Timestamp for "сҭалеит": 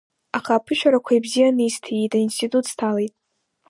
2.71-3.13